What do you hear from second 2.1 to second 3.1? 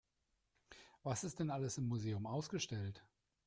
ausgestellt?